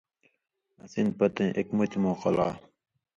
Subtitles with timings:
[0.81, 2.47] اَسی نہ پتَیں اېک مُتیۡ موقع لا